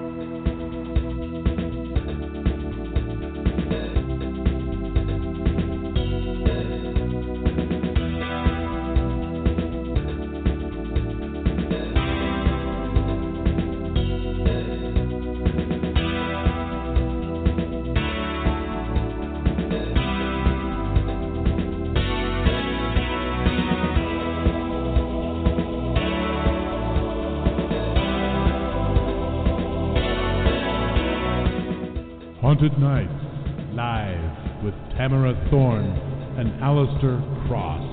[0.00, 0.39] Thank you.
[32.60, 35.96] Haunted Nights, live with Tamara Thorne
[36.36, 37.16] and Alistair
[37.48, 37.89] Cross.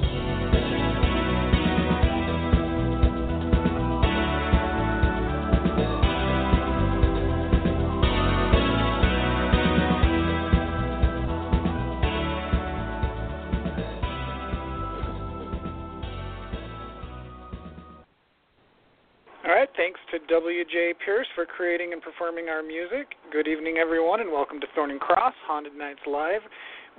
[22.27, 23.16] Performing our music.
[23.31, 26.41] Good evening, everyone, and welcome to Thorne and Cross Haunted Nights Live.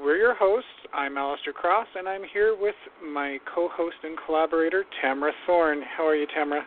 [0.00, 0.70] We're your hosts.
[0.94, 5.82] I'm Alistair Cross, and I'm here with my co-host and collaborator, Tamara Thorne.
[5.82, 6.64] How are you, Tamara?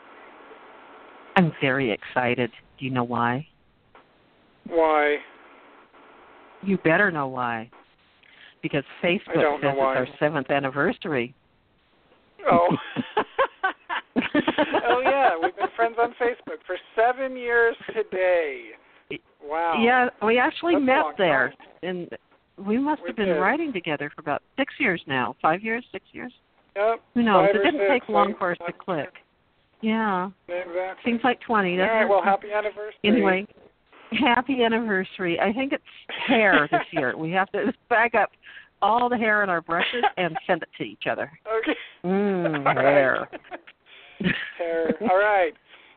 [1.37, 2.51] I'm very excited.
[2.77, 3.47] Do you know why?
[4.67, 5.15] Why?
[6.61, 7.67] You better know why.
[8.61, 11.33] Because Facebook says it's our seventh anniversary.
[12.47, 12.67] Oh.
[14.87, 15.01] oh
[15.39, 18.61] yeah, we've been friends on Facebook for seven years today.
[19.43, 19.81] Wow.
[19.83, 22.07] Yeah, we actually That's met there, time.
[22.57, 23.39] and we must We have been did.
[23.39, 25.35] writing together for about six years now.
[25.41, 26.31] Five years, six years.
[26.75, 27.01] Yep.
[27.15, 27.49] Who knows?
[27.49, 29.09] It didn't six, take long for us to click.
[29.81, 31.11] Yeah, Exactly.
[31.11, 31.79] seems like twenty.
[31.81, 32.05] All right.
[32.07, 32.93] Well, happy anniversary.
[33.03, 33.47] Anyway,
[34.11, 35.39] happy anniversary.
[35.39, 35.83] I think it's
[36.27, 37.17] hair this year.
[37.17, 38.29] We have to bag up
[38.83, 41.31] all the hair in our brushes and send it to each other.
[41.61, 41.75] Okay.
[42.05, 42.77] Mm, right.
[42.77, 43.27] hair.
[45.09, 45.53] All right.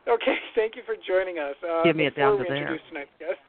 [0.07, 0.35] Okay.
[0.55, 1.55] Thank you for joining us.
[1.63, 2.57] Uh, Give me down we to there.
[2.57, 3.39] introduce tonight's guest,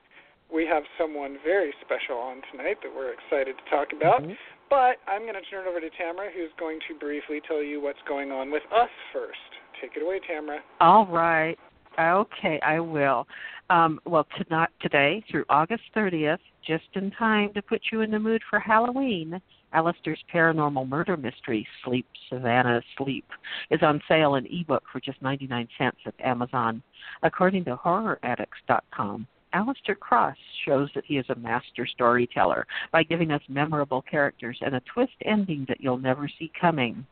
[0.52, 4.22] we have someone very special on tonight that we're excited to talk about.
[4.22, 4.36] Mhm.
[4.68, 7.80] But I'm going to turn it over to Tamara, who's going to briefly tell you
[7.80, 9.38] what's going on with us first.
[9.80, 10.60] Take it away, Tamara.
[10.80, 11.56] All right.
[11.98, 13.26] Okay, I will.
[13.70, 18.18] Um, well, tonight, today through August 30th, just in time to put you in the
[18.18, 19.40] mood for Halloween,
[19.76, 23.26] Alistair's paranormal murder mystery, Sleep Savannah Sleep,
[23.70, 26.82] is on sale in ebook for just 99 cents at Amazon.
[27.22, 33.42] According to HorrorAddicts.com, Alistair Cross shows that he is a master storyteller by giving us
[33.50, 37.06] memorable characters and a twist ending that you'll never see coming.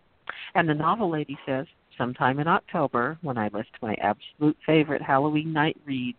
[0.55, 1.67] And the novel lady says,
[1.99, 6.17] sometime in October, when I list my absolute favorite Halloween night reads,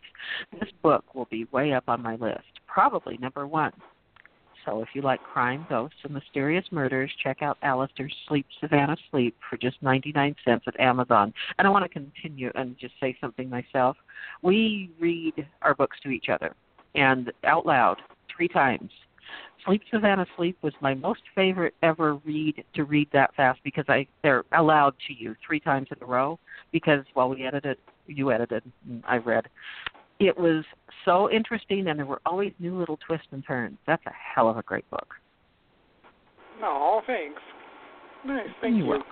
[0.60, 3.74] this book will be way up on my list, probably number one.
[4.66, 9.36] So if you like crime, ghosts, and mysterious murders, check out Alistair's Sleep Savannah Sleep
[9.50, 11.34] for just 99 cents at Amazon.
[11.58, 13.96] And I want to continue and just say something myself.
[14.42, 16.56] We read our books to each other
[16.96, 17.98] and out loud
[18.36, 18.92] three times.
[19.66, 24.06] Sleep Savannah Sleep was my most favorite ever read to read that fast because I
[24.22, 26.38] they're allowed to you three times in a row
[26.72, 27.78] because while we edited
[28.08, 29.48] you edited and I read.
[30.20, 30.64] It was
[31.04, 33.78] so interesting and there were always new little twists and turns.
[33.86, 35.08] That's a hell of a great book.
[36.62, 37.42] No, thanks.
[38.26, 38.48] Nice.
[38.62, 38.92] Thank You're you.
[38.92, 39.12] welcome.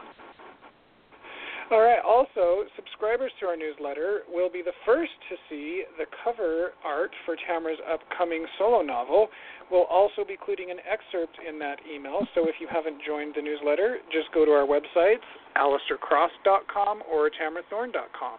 [1.72, 2.00] All right.
[2.06, 7.36] Also, subscribers to our newsletter will be the first to see the cover art for
[7.48, 9.30] Tamara's upcoming solo novel.
[9.72, 12.28] We'll also be including an excerpt in that email.
[12.36, 15.26] So if you haven't joined the newsletter, just go to our websites,
[15.58, 18.38] alistaircross.com or tamarathorne.com.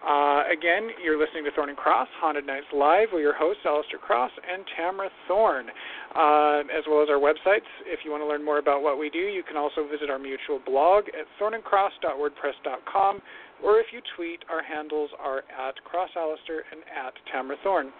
[0.00, 3.98] Uh, again, you're listening to Thorne and Cross, Haunted Nights Live with your hosts, Alistair
[3.98, 5.68] Cross and Tamara Thorne,
[6.16, 7.68] uh, as well as our websites.
[7.84, 10.18] If you want to learn more about what we do, you can also visit our
[10.18, 13.20] mutual blog at thorneandcross.wordpress.com,
[13.62, 17.92] or if you tweet, our handles are at CrossAlistair and at Tamara Thorne.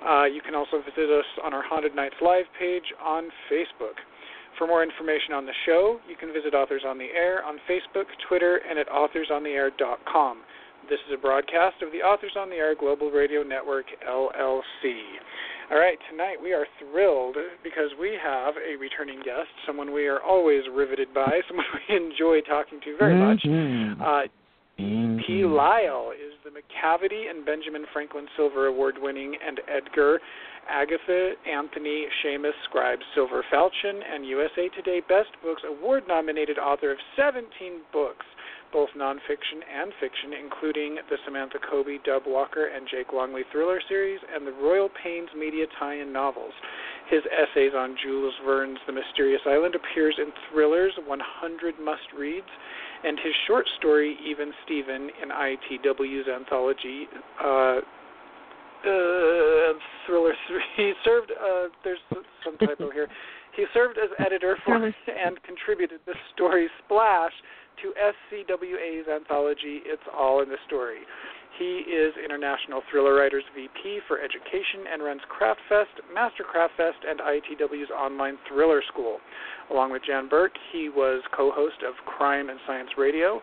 [0.00, 4.00] Uh, you can also visit us on our Haunted Nights Live page on Facebook.
[4.56, 8.08] For more information on the show, you can visit Authors on the Air on Facebook,
[8.28, 10.38] Twitter, and at authorsontheair.com.
[10.90, 14.62] This is a broadcast of the Authors on the Air Global Radio Network, LLC.
[15.70, 20.20] All right, tonight we are thrilled because we have a returning guest, someone we are
[20.20, 23.42] always riveted by, someone we enjoy talking to very much.
[23.44, 24.00] Mhm.
[24.00, 24.28] Uh,
[24.76, 24.82] P.
[24.82, 25.54] Mhm.
[25.54, 30.20] Lyle is the Macavity and Benjamin Franklin Silver Award winning and Edgar
[30.68, 36.98] Agatha Anthony Shamus Scribe Silver Falchion and USA Today Best Books Award nominated author of
[37.16, 38.26] 17 books,
[38.72, 44.20] both nonfiction and fiction, including the Samantha Cody, Dub Walker, and Jake Longly thriller series
[44.34, 46.52] and the Royal Pains Media tie in novels.
[47.08, 52.46] His essays on Jules Verne's The Mysterious Island appears in Thrillers 100 Must Reads
[53.04, 57.06] and his short story Even Steven in ITW's anthology
[57.42, 57.80] uh,
[58.86, 59.72] uh,
[60.06, 60.32] thriller.
[60.76, 61.30] He served.
[61.32, 61.98] Uh, there's
[62.44, 63.08] some typo here.
[63.54, 67.32] He served as editor for and contributed the story Splash
[67.80, 71.00] to SCWA's anthology It's All in the Story.
[71.58, 77.90] He is International Thriller Writers VP for Education and runs CraftFest, Master CraftFest, and ITW's
[77.90, 79.18] online thriller school.
[79.70, 83.40] Along with Jan Burke, he was co host of Crime and Science Radio.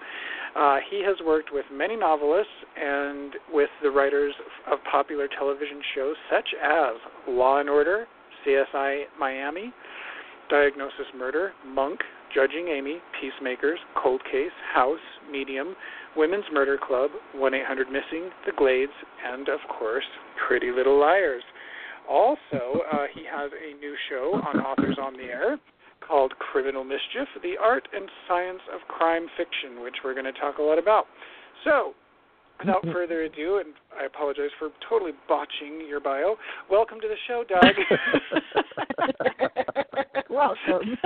[0.56, 4.34] Uh, he has worked with many novelists and with the writers
[4.72, 6.96] of popular television shows such as
[7.28, 8.08] Law and Order,
[8.46, 9.72] CSI Miami,
[10.50, 12.00] Diagnosis Murder, Monk,
[12.34, 15.00] Judging Amy, Peacemakers, Cold Case, House,
[15.32, 15.76] Medium,
[16.16, 18.92] Women's Murder Club, 1 800 Missing, The Glades,
[19.26, 20.06] and of course,
[20.48, 21.44] Pretty Little Liars.
[22.10, 25.58] Also, uh, he has a new show on Authors on the Air
[26.06, 30.58] called Criminal Mischief The Art and Science of Crime Fiction, which we're going to talk
[30.58, 31.06] a lot about.
[31.64, 31.94] So,
[32.60, 36.36] without further ado, and I apologize for totally botching your bio,
[36.70, 37.76] welcome to the show, Doug.
[40.30, 40.98] welcome.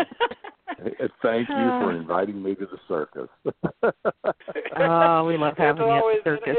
[1.21, 1.99] Thank you for uh.
[1.99, 3.29] inviting me to the circus.
[4.77, 6.55] oh, we love having you at the circus.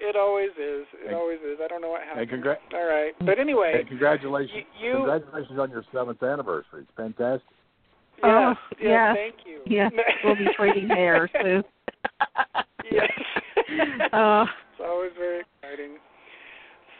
[0.00, 0.86] It, it, always is.
[1.02, 1.58] It and, always is.
[1.64, 2.30] I don't know what happened.
[2.30, 3.74] And congra- All right, but anyway.
[3.78, 4.64] And congratulations!
[4.80, 6.82] You, congratulations on your seventh anniversary.
[6.82, 7.48] It's fantastic.
[8.22, 9.60] Yes, oh, yes, yes, thank you.
[9.66, 9.88] Yeah,
[10.22, 11.64] we'll be trading hair soon.
[12.90, 13.10] yes.
[14.14, 15.98] Uh, it's always very exciting.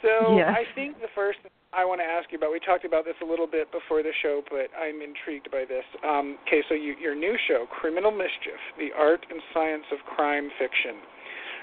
[0.02, 0.50] So yes.
[0.50, 1.38] I think the first
[1.74, 2.52] I want to ask you about.
[2.52, 5.82] We talked about this a little bit before the show, but I'm intrigued by this.
[6.06, 10.50] Um, okay, so you, your new show, Criminal Mischief: The Art and Science of Crime
[10.58, 11.02] Fiction.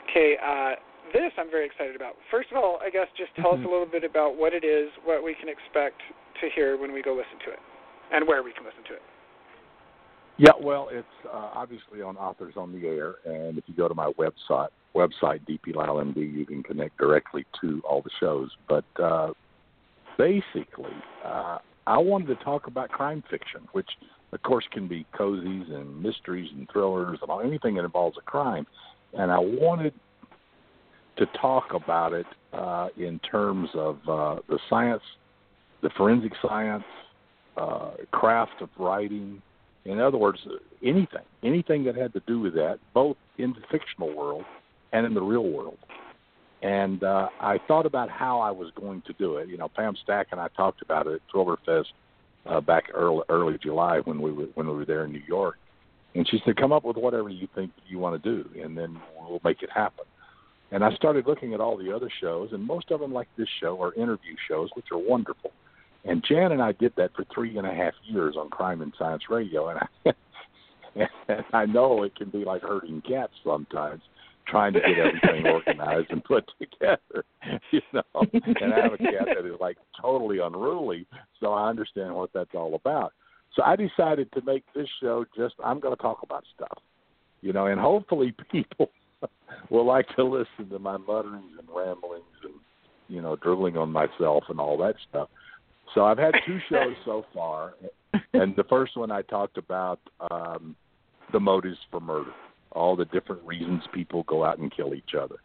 [0.10, 0.76] Okay, uh,
[1.16, 2.20] this I'm very excited about.
[2.30, 3.64] First of all, I guess just tell mm-hmm.
[3.64, 6.04] us a little bit about what it is, what we can expect
[6.44, 7.62] to hear when we go listen to it,
[8.12, 9.06] and where we can listen to it.
[10.38, 13.96] Yeah, well, it's uh, obviously on Authors on the Air, and if you go to
[13.96, 15.74] my website, website DP
[16.16, 18.50] you can connect directly to all the shows.
[18.68, 19.32] But uh,
[20.18, 20.94] basically,
[21.26, 23.90] uh, I wanted to talk about crime fiction, which
[24.32, 28.66] of course can be cozies and mysteries and thrillers and anything that involves a crime.
[29.14, 29.94] And I wanted
[31.18, 35.04] to talk about it uh, in terms of uh, the science,
[35.82, 36.84] the forensic science,
[37.58, 39.42] uh, craft of writing.
[39.84, 40.40] In other words,
[40.84, 44.46] anything, anything that had to do with that, both in the fictional world
[44.92, 45.78] and in the real world.
[46.62, 49.50] And uh, I thought about how I was going to do it.
[49.50, 51.86] You know, Pam Stack and I talked about it at Thrillerfest
[52.46, 55.58] uh, back early early July when we were when we were there in New York.
[56.14, 59.00] And she said, "Come up with whatever you think you want to do, and then
[59.18, 60.06] we'll make it happen."
[60.72, 63.48] And I started looking at all the other shows, and most of them, like this
[63.60, 65.52] show, are interview shows, which are wonderful.
[66.06, 68.94] And Jan and I did that for three and a half years on Crime and
[68.98, 70.14] Science Radio, and I,
[71.28, 74.02] and I know it can be like herding cats sometimes
[74.48, 77.24] trying to get everything organized and put together,
[77.72, 78.04] you know.
[78.62, 81.06] And I have a cat that is like totally unruly,
[81.40, 83.14] so I understand what that's all about.
[83.56, 86.78] So I decided to make this show just I'm going to talk about stuff,
[87.42, 88.90] you know, and hopefully people
[89.70, 92.54] will like to listen to my mutterings and ramblings and
[93.08, 95.30] you know drooling on myself and all that stuff.
[95.94, 97.74] So I've had two shows so far,
[98.34, 100.00] and the first one I talked about
[100.30, 100.76] um,
[101.32, 102.32] the motives for murder
[102.72, 105.38] all the different reasons people go out and kill each other.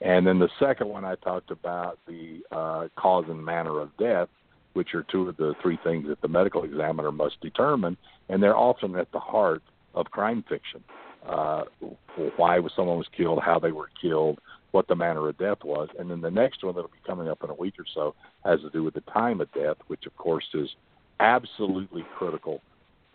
[0.00, 4.28] And then the second one, I talked about the uh, cause and manner of death,
[4.72, 7.96] which are two of the three things that the medical examiner must determine,
[8.28, 9.62] and they're often at the heart
[9.94, 10.82] of crime fiction.
[11.26, 11.64] Uh,
[12.36, 14.40] why was someone was killed, how they were killed,
[14.72, 17.44] what the manner of death was, and then the next one that'll be coming up
[17.44, 18.14] in a week or so
[18.44, 20.68] has to do with the time of death, which of course is
[21.20, 22.60] absolutely critical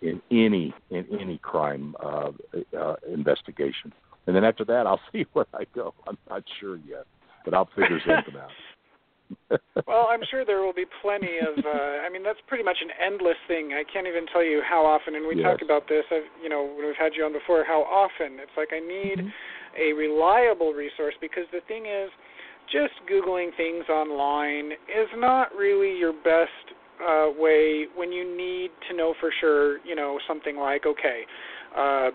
[0.01, 2.31] in any in any crime uh,
[2.77, 3.93] uh, investigation.
[4.27, 5.93] And then after that, I'll see where I go.
[6.07, 7.05] I'm not sure yet,
[7.45, 8.49] but I'll figure something out.
[9.87, 11.59] well, I'm sure there will be plenty of.
[11.59, 13.73] Uh, I mean, that's pretty much an endless thing.
[13.73, 15.15] I can't even tell you how often.
[15.15, 15.43] And we yes.
[15.43, 16.05] talked about this.
[16.11, 19.19] I've, you know, when we've had you on before, how often it's like I need
[19.19, 19.75] mm-hmm.
[19.75, 22.09] a reliable resource because the thing is,
[22.71, 28.95] just googling things online is not really your best uh, way when you need to
[28.95, 31.21] know for sure, you know, something like, okay,
[31.77, 32.09] uh,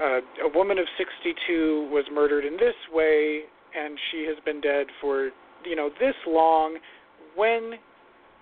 [0.00, 3.42] uh, a woman of 62 was murdered in this way,
[3.76, 5.30] and she has been dead for,
[5.64, 6.78] you know, this long.
[7.34, 7.72] When,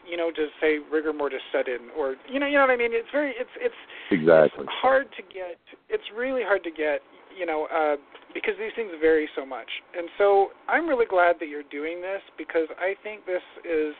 [0.08, 2.76] you know, does say rigor mortis set in, or you know, you know what I
[2.76, 2.90] mean?
[2.92, 3.74] It's very, it's it's
[4.10, 5.58] exactly it's hard to get.
[5.88, 7.00] It's really hard to get,
[7.38, 7.96] you know, uh,
[8.34, 9.68] because these things vary so much.
[9.96, 13.94] And so I'm really glad that you're doing this because I think this is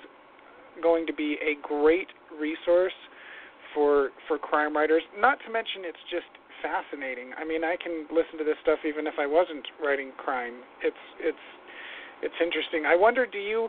[0.83, 2.09] going to be a great
[2.39, 2.97] resource
[3.75, 5.03] for for crime writers.
[5.19, 6.31] Not to mention, it's just
[6.62, 7.33] fascinating.
[7.39, 10.61] I mean, I can listen to this stuff even if I wasn't writing crime.
[10.83, 11.47] It's it's
[12.23, 12.85] it's interesting.
[12.87, 13.69] I wonder, do you,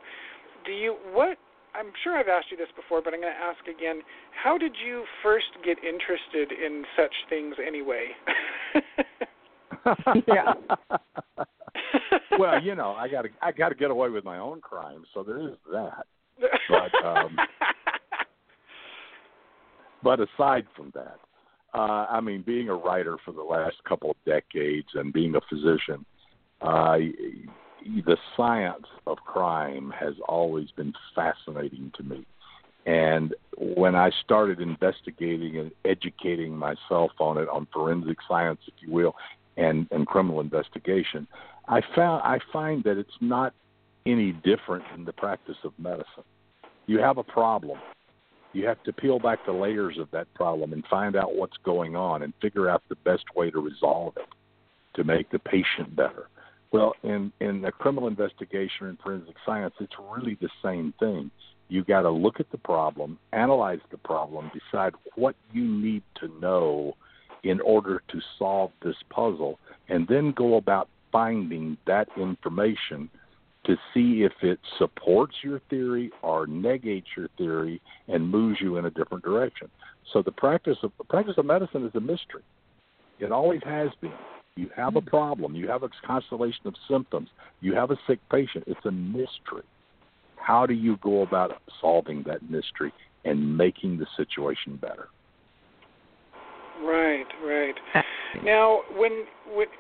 [0.66, 1.38] do you, what?
[1.74, 4.02] I'm sure I've asked you this before, but I'm going to ask again.
[4.44, 8.08] How did you first get interested in such things anyway?
[10.28, 10.54] yeah.
[12.38, 15.06] well, you know, I got to I got to get away with my own crime,
[15.14, 16.06] so there is that.
[16.70, 17.38] But um
[20.04, 21.20] but aside from that,
[21.74, 25.42] uh, I mean, being a writer for the last couple of decades and being a
[25.50, 26.06] physician,
[26.62, 26.98] uh,
[28.06, 32.26] the science of crime has always been fascinating to me.
[32.86, 38.92] And when I started investigating and educating myself on it, on forensic science, if you
[38.92, 39.16] will,
[39.56, 41.28] and, and criminal investigation,
[41.68, 43.54] I found I find that it's not
[44.06, 46.24] any different in the practice of medicine.
[46.88, 47.80] You have a problem,
[48.54, 51.96] you have to peel back the layers of that problem and find out what's going
[51.96, 54.28] on and figure out the best way to resolve it
[54.96, 56.28] to make the patient better.
[56.72, 61.32] Well, in in a criminal investigation and forensic science, it's really the same thing.
[61.70, 66.28] You got to look at the problem, analyze the problem, decide what you need to
[66.40, 66.96] know
[67.44, 73.10] in order to solve this puzzle, and then go about finding that information
[73.66, 78.86] to see if it supports your theory or negates your theory and moves you in
[78.86, 79.70] a different direction.
[80.14, 82.44] So the practice of the practice of medicine is a mystery.
[83.20, 84.14] It always has been.
[84.58, 87.30] You have a problem, you have a constellation of symptoms,
[87.62, 88.66] you have a sick patient.
[88.68, 89.64] It's a mystery.
[90.36, 92.92] How do you go about solving that mystery
[93.24, 95.08] and making the situation better?
[96.84, 97.76] Right, right.
[98.44, 99.26] Now, when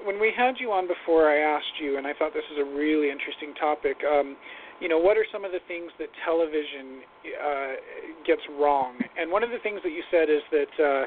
[0.03, 2.67] when we had you on before, I asked you, and I thought this was a
[2.75, 3.97] really interesting topic.
[4.03, 4.35] Um,
[4.79, 7.05] you know, what are some of the things that television
[7.37, 7.73] uh,
[8.25, 8.97] gets wrong?
[9.17, 11.03] And one of the things that you said is that uh,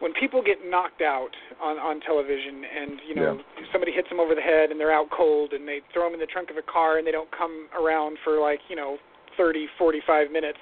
[0.00, 1.30] when people get knocked out
[1.62, 3.66] on on television, and you know yeah.
[3.70, 6.20] somebody hits them over the head and they're out cold, and they throw them in
[6.20, 8.98] the trunk of a car and they don't come around for like you know
[9.36, 10.58] 30, 45 minutes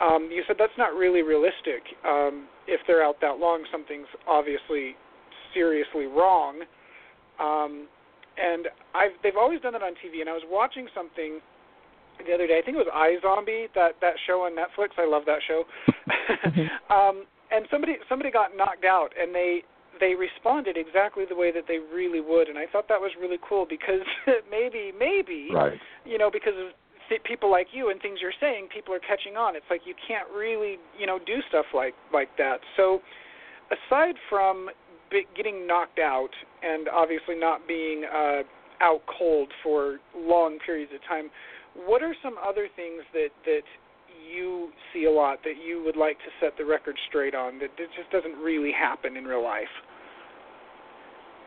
[0.00, 1.84] um, you said that's not really realistic.
[2.08, 4.96] Um, if they're out that long, something's obviously
[5.54, 6.62] seriously wrong.
[7.38, 7.88] Um,
[8.38, 10.20] and I've they've always done that on TV.
[10.20, 11.40] And I was watching something
[12.26, 12.58] the other day.
[12.58, 14.96] I think it was iZombie, that that show on Netflix.
[14.98, 15.64] I love that show.
[16.94, 19.62] um, and somebody somebody got knocked out, and they
[19.98, 23.38] they responded exactly the way that they really would, and I thought that was really
[23.46, 24.04] cool because
[24.50, 25.78] maybe maybe right.
[26.04, 26.72] you know because of
[27.10, 29.56] th- people like you and things you're saying, people are catching on.
[29.56, 32.60] It's like you can't really, you know, do stuff like like that.
[32.76, 33.00] So,
[33.68, 34.70] aside from
[35.36, 36.30] getting knocked out
[36.62, 38.42] and obviously not being uh,
[38.80, 41.30] out cold for long periods of time,
[41.74, 43.62] what are some other things that that
[44.32, 47.70] you see a lot that you would like to set the record straight on that,
[47.78, 49.64] that just doesn't really happen in real life?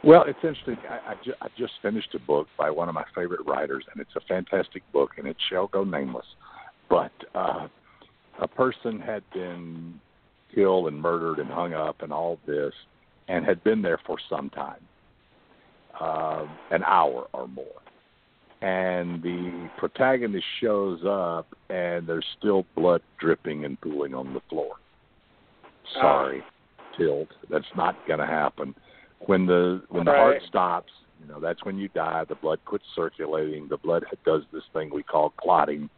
[0.04, 0.78] Well, it's interesting.
[0.90, 4.02] I, I, ju- I just finished a book by one of my favorite writers, and
[4.02, 6.26] it's a fantastic book, and it shall go nameless.
[6.90, 7.68] But uh,
[8.42, 10.00] a person had been
[10.54, 12.74] killed and murdered and hung up and all this,
[13.28, 14.82] and had been there for some time,
[16.00, 17.66] uh, an hour or more.
[18.62, 24.76] And the protagonist shows up, and there's still blood dripping and pooling on the floor.
[25.94, 26.98] Sorry, uh.
[26.98, 27.30] Tilt.
[27.50, 28.74] That's not going to happen
[29.28, 30.20] when the when the right.
[30.20, 32.24] heart stops, you know that's when you die.
[32.28, 33.68] The blood quits circulating.
[33.68, 35.90] The blood does this thing we call clotting,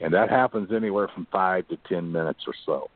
[0.00, 2.90] and that happens anywhere from five to ten minutes or so.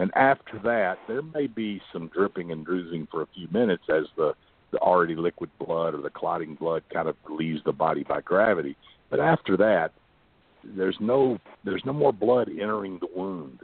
[0.00, 4.04] And after that, there may be some dripping and bruising for a few minutes as
[4.16, 4.32] the
[4.72, 8.76] the already liquid blood or the clotting blood kind of leaves the body by gravity.
[9.10, 9.90] But after that,
[10.64, 13.60] there's no there's no more blood entering the wound,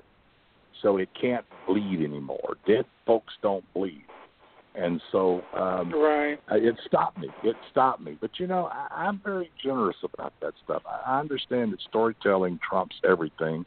[0.82, 2.56] so it can't bleed anymore.
[2.66, 4.04] Dead folks don't bleed
[4.76, 6.38] and so um, right.
[6.50, 7.28] it stopped me.
[7.42, 8.18] It stopped me.
[8.20, 10.82] But you know, I, I'm very generous about that stuff.
[10.86, 13.64] I understand that storytelling trumps everything,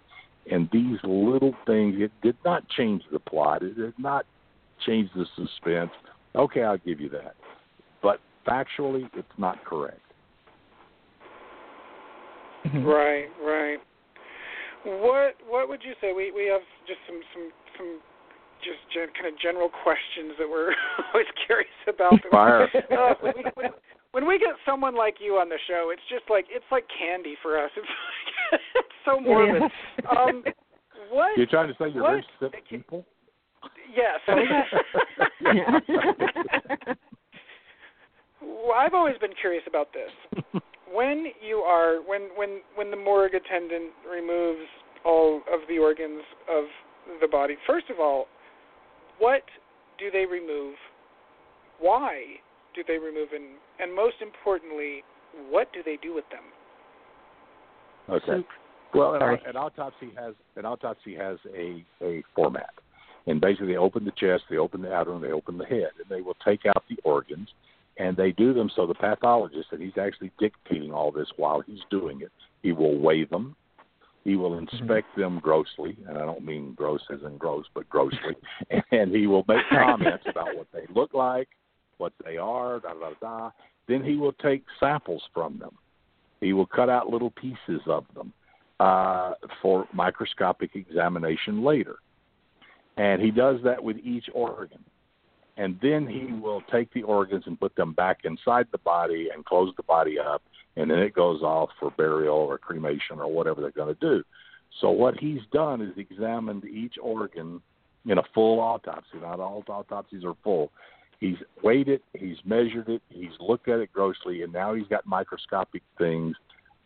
[0.51, 3.63] and these little things it did not change the plot.
[3.63, 4.25] It did not
[4.85, 5.91] change the suspense.
[6.35, 7.35] Okay, I'll give you that.
[8.01, 10.01] But factually, it's not correct.
[12.65, 12.83] Mm-hmm.
[12.83, 13.79] Right, right.
[14.85, 16.13] What what would you say?
[16.13, 17.99] We we have just some some some
[18.63, 20.75] just gen- kind of general questions that we're
[21.13, 22.19] always curious about.
[22.31, 22.67] Fire.
[22.91, 23.71] Uh, when, we, when,
[24.11, 27.35] when we get someone like you on the show, it's just like it's like candy
[27.41, 27.71] for us.
[27.75, 28.63] It's, like, it's
[29.05, 29.63] so morbid.
[30.09, 30.43] Um,
[31.09, 31.89] what you're trying to say?
[31.93, 33.05] You're what, very sick people.
[33.95, 34.19] Yes.
[38.41, 40.11] well, I've always been curious about this.
[40.91, 44.67] When you are when when when the morgue attendant removes
[45.05, 46.65] all of the organs of
[47.21, 48.27] the body, first of all,
[49.19, 49.43] what
[49.97, 50.75] do they remove?
[51.79, 52.23] Why
[52.75, 53.29] do they remove?
[53.33, 55.03] And, and most importantly,
[55.49, 56.43] what do they do with them?
[58.09, 58.45] Okay.
[58.93, 62.73] Well, an, an autopsy has an autopsy has a a format,
[63.27, 66.09] and basically they open the chest, they open the abdomen, they open the head, and
[66.09, 67.49] they will take out the organs,
[67.97, 71.81] and they do them so the pathologist, and he's actually dictating all this while he's
[71.91, 72.31] doing it.
[72.63, 73.55] He will weigh them,
[74.23, 74.75] he will mm-hmm.
[74.75, 78.35] inspect them grossly, and I don't mean gross as in gross, but grossly,
[78.91, 81.47] and he will make comments about what they look like,
[81.97, 83.11] what they are, da da.
[83.21, 83.51] da.
[83.87, 85.71] Then he will take samples from them.
[86.41, 88.33] He will cut out little pieces of them
[88.79, 91.97] uh, for microscopic examination later.
[92.97, 94.83] And he does that with each organ.
[95.57, 99.43] And then he will take the organs and put them back inside the body and
[99.43, 100.41] close the body up.
[100.77, 104.23] And then it goes off for burial or cremation or whatever they're going to do.
[104.79, 107.61] So what he's done is examined each organ
[108.05, 109.17] in a full autopsy.
[109.21, 110.71] Not all autopsies are full.
[111.19, 115.05] He's weighed it, he's measured it, he's looked at it grossly, and now he's got
[115.05, 116.35] microscopic things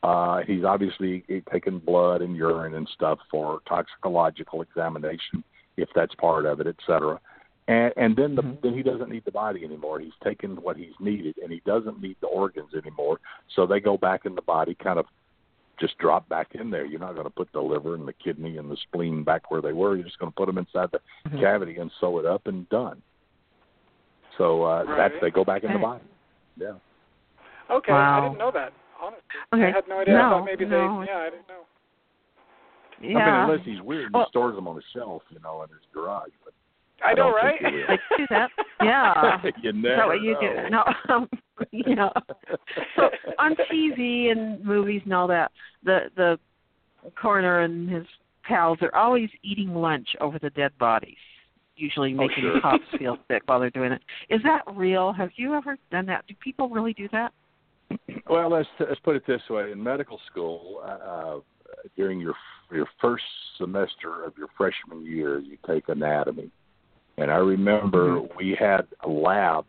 [0.03, 5.43] uh, he's obviously taken blood and urine and stuff for toxicological examination,
[5.77, 7.19] if that's part of it, et cetera.
[7.69, 8.61] And, and then the, Mhm.
[8.61, 10.01] then he doesn't need the body anymore.
[10.01, 13.21] He's taken what he's needed, and he doesn't need the organs anymore.
[13.55, 15.05] So they go back in the body, kind of
[15.79, 16.85] just drop back in there.
[16.85, 19.61] You're not going to put the liver and the kidney and the spleen back where
[19.61, 19.95] they were.
[19.95, 20.99] You're just going to put them inside the
[21.29, 21.39] Mhm.
[21.39, 23.01] cavity and sew it up and done.
[24.37, 24.97] So uh, Right.
[24.97, 26.03] that's they go back in the body.
[26.57, 26.73] Yeah.
[27.71, 28.19] Okay, Wow.
[28.19, 28.73] I didn't know that.
[29.01, 29.23] Honestly,
[29.53, 29.63] Okay.
[29.65, 30.15] I had no idea.
[30.17, 31.01] I thought maybe no.
[31.01, 31.11] they.
[31.11, 31.63] Yeah, I didn't know.
[32.99, 35.63] I mean, unless he's weird and Well- he stores them on a shelf, you know,
[35.63, 36.29] in his garage.
[36.45, 36.53] But
[37.03, 37.59] I, I know, don't right?
[37.61, 37.87] think he will.
[37.87, 38.49] They do that.
[38.81, 39.41] Yeah.
[39.61, 40.39] you Is never that what you know.
[40.39, 40.69] do?
[40.69, 41.29] No, um,
[41.71, 42.09] yeah.
[42.95, 43.09] So
[43.39, 45.51] on TV and movies and all that,
[45.83, 46.39] the the
[47.19, 48.05] coroner and his
[48.43, 51.17] pals are always eating lunch over the dead bodies,
[51.75, 52.61] usually Oh, making sure.
[52.61, 54.01] cops feel sick while they're doing it.
[54.29, 55.13] Is that real?
[55.13, 56.25] Have you ever done that?
[56.27, 57.31] Do people really do that?
[58.29, 61.39] Well, let's let's put it this way: in medical school, uh,
[61.95, 62.33] during your
[62.71, 63.23] your first
[63.57, 66.49] semester of your freshman year, you take anatomy,
[67.17, 69.65] and I remember we had a lab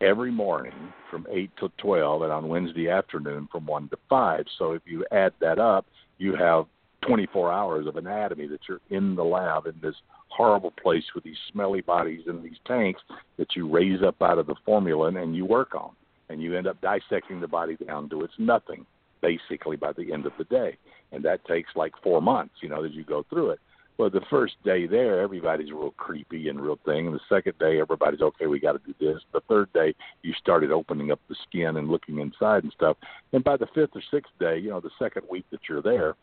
[0.00, 0.72] every morning
[1.10, 4.44] from eight to twelve, and on Wednesday afternoon from one to five.
[4.58, 5.84] So if you add that up,
[6.18, 6.66] you have
[7.06, 9.96] 24 hours of anatomy that you're in the lab in this
[10.34, 13.00] horrible place with these smelly bodies in these tanks
[13.38, 15.90] that you raise up out of the formalin and you work on
[16.28, 18.86] and you end up dissecting the body down to its nothing,
[19.20, 20.76] basically by the end of the day.
[21.12, 23.60] And that takes like four months, you know, as you go through it.
[23.98, 27.06] Well, the first day there, everybody's real creepy and real thing.
[27.06, 28.46] And the second day, everybody's okay.
[28.46, 29.22] We got to do this.
[29.32, 32.96] The third day, you started opening up the skin and looking inside and stuff.
[33.32, 36.14] And by the fifth or sixth day, you know, the second week that you're there,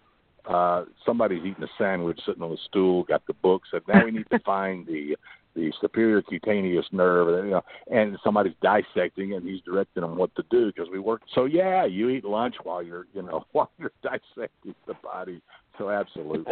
[0.49, 4.11] uh, somebody's eating a sandwich, sitting on a stool, got the book, said, "Now we
[4.11, 5.15] need to find the
[5.55, 10.35] the superior cutaneous nerve," and, you know, and somebody's dissecting, and he's directing them what
[10.35, 11.21] to do because we work.
[11.35, 15.41] So yeah, you eat lunch while you're, you know, while you're dissecting the body.
[15.77, 16.51] So absolutely.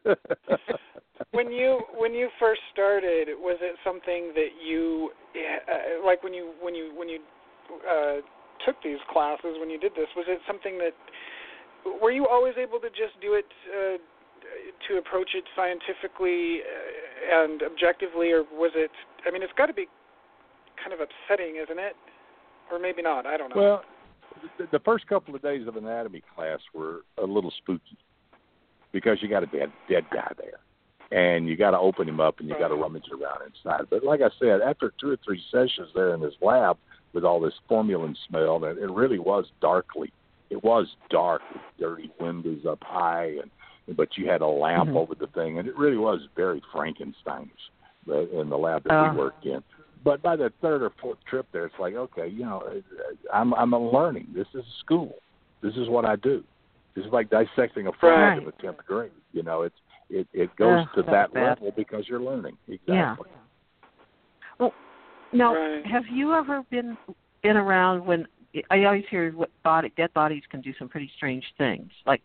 [1.32, 6.54] when you when you first started, was it something that you uh, like when you
[6.62, 7.20] when you when you
[7.88, 8.16] uh,
[8.66, 10.08] took these classes when you did this?
[10.16, 10.94] Was it something that
[12.02, 13.98] were you always able to just do it uh,
[14.88, 18.92] to approach it scientifically uh, and objectively, or was it?
[19.28, 19.88] I mean, it's got to be
[20.82, 21.96] kind of upsetting, isn't it?
[22.72, 23.26] Or maybe not.
[23.26, 23.62] I don't know.
[23.62, 23.82] Well,
[24.72, 27.98] the, first couple of days of anatomy class were a little spooky
[28.92, 30.60] because you got a dead dead guy there,
[31.12, 33.88] and you got to open him up and you got to rummage around inside.
[33.89, 36.78] But like I said, after two or three sessions there in this lab
[37.13, 40.12] with all this formalin smell, that it really was darkly.
[40.50, 43.52] It was dark with dirty windows up high, and
[43.98, 44.96] but you had a lamp Mhm.
[44.98, 47.70] over the thing, and it really was very Frankensteinish
[48.08, 49.12] uh, in the lab that Oh.
[49.12, 49.64] we worked in.
[50.04, 52.64] But by the third or fourth trip there, it's like, okay, you know,
[53.34, 54.28] I'm I'm a learning.
[54.34, 55.16] This is school.
[55.62, 56.44] This is what I do.
[56.96, 58.38] This is like dissecting a frog Right.
[58.38, 59.12] in the tenth grade.
[59.34, 59.76] You know, it's
[60.10, 61.60] it it goes Ugh, to that bad.
[61.62, 62.58] level because you're learning.
[62.68, 63.30] Exactly.
[63.30, 64.70] Yeah.
[65.32, 65.86] Now, Right.
[65.86, 66.98] have you ever been
[67.44, 68.28] been around when
[68.72, 72.22] I always hear what body dead bodies can do some pretty strange things, like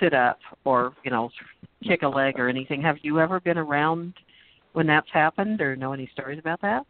[0.00, 1.30] sit up or you know
[1.82, 2.82] kick a leg or anything.
[2.82, 4.14] Have you ever been around
[4.72, 6.84] when that's happened, or know any stories about that?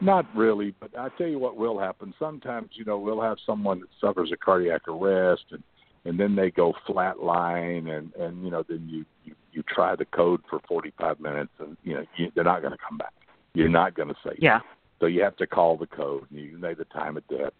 [0.00, 2.12] Not really, but I tell you what will happen.
[2.18, 5.62] Sometimes, you know, we'll have someone that suffers a cardiac arrest and
[6.04, 10.04] and then they go flatline and and you know then you you, you try the
[10.06, 13.12] code for 45 minutes and you know you, they're not going to come back.
[13.54, 14.38] You're not going to save.
[14.38, 14.60] Yeah.
[15.02, 17.52] So you have to call the code and you know the time of death.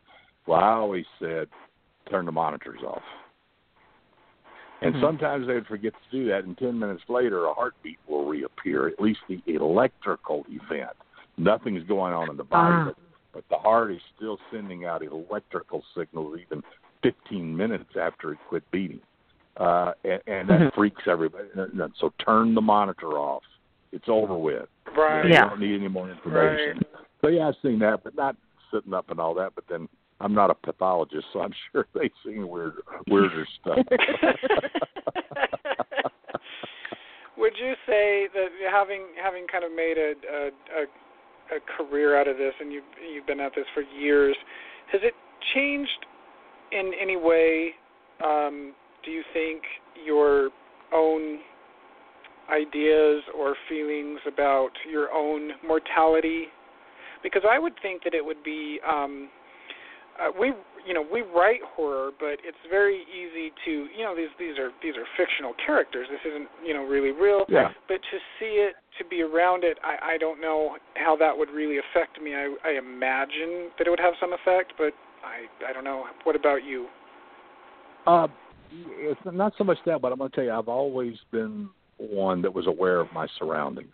[0.46, 1.48] Well, I always said
[2.09, 3.02] turn the monitors off.
[4.81, 5.00] And Mhm.
[5.00, 8.87] sometimes they would forget to do that, and 10 minutes later, a heartbeat will reappear,
[8.87, 10.96] at least the electrical event.
[11.37, 12.85] Nothing's going on in the body, Ah.
[12.85, 12.96] but,
[13.33, 16.62] but the heart is still sending out electrical signals even
[17.02, 19.00] 15 minutes after it quit beating,
[19.57, 20.74] uh, and, and that Mhm.
[20.74, 21.48] freaks everybody.
[21.94, 23.44] So turn the monitor off.
[23.90, 24.68] It's over with.
[24.96, 25.24] Right.
[25.24, 25.48] You Yeah.
[25.48, 26.83] don't need any more information.
[27.22, 28.37] So yeah, I've seen that, but not
[28.72, 29.54] sitting up and all that.
[29.54, 29.88] But then
[30.20, 32.74] I'm not a pathologist, so I'm sure they've seen weird,
[33.08, 33.78] weirder stuff.
[37.38, 40.87] Would you say that having having kind of made a, a a
[41.56, 44.37] a career out of this, and you've you've been at this for years,
[44.92, 45.14] has it
[45.54, 46.06] changed
[46.70, 47.70] in any way?
[48.24, 49.62] Um, do you think
[50.04, 50.50] your
[50.92, 51.40] own
[52.50, 56.46] ideas or feelings about your own mortality?
[57.22, 59.28] Because I would think that it would be um,
[60.20, 60.52] uh, we
[60.87, 64.70] you know we write horror, but it's very easy to you know these these are
[64.82, 66.06] these are fictional characters.
[66.11, 67.44] This isn't you know really real.
[67.48, 67.70] Yeah.
[67.88, 71.50] But to see it, to be around it, I I don't know how that would
[71.50, 72.35] really affect me.
[72.35, 74.92] I I imagine that it would have some effect, but
[75.24, 76.04] I I don't know.
[76.24, 76.88] What about you?
[78.06, 78.26] Uh,
[78.72, 82.42] it's not so much that, but I'm going to tell you, I've always been one
[82.42, 83.92] that was aware of my surroundings.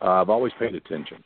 [0.00, 1.22] Uh, I've always paid attention.